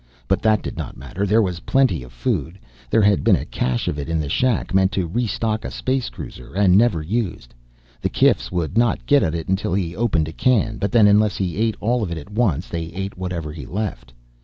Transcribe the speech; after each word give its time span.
But 0.27 0.41
that 0.41 0.63
did 0.63 0.79
not 0.79 0.97
matter; 0.97 1.27
there 1.27 1.43
was 1.43 1.59
plenty 1.59 2.01
of 2.01 2.11
food. 2.11 2.57
There 2.89 3.03
had 3.03 3.23
been 3.23 3.35
a 3.35 3.45
cache 3.45 3.87
of 3.87 3.99
it 3.99 4.09
in 4.09 4.19
the 4.19 4.29
shack, 4.29 4.73
meant 4.73 4.91
to 4.93 5.05
restock 5.05 5.63
a 5.63 5.69
space 5.69 6.09
cruiser, 6.09 6.55
and 6.55 6.75
never 6.75 7.03
used. 7.03 7.53
The 8.01 8.09
kifs 8.09 8.51
would 8.51 8.79
not 8.79 9.05
get 9.05 9.21
at 9.21 9.35
it 9.35 9.47
until 9.47 9.75
he 9.75 9.95
opened 9.95 10.27
a 10.27 10.33
can, 10.33 10.79
but 10.79 10.91
then, 10.91 11.05
unless 11.05 11.37
he 11.37 11.55
ate 11.57 11.75
it 11.75 11.81
all 11.81 12.09
at 12.11 12.31
once, 12.31 12.67
they 12.67 12.85
ate 12.85 13.15
whatever 13.15 13.51
he 13.51 13.67
left. 13.67 14.11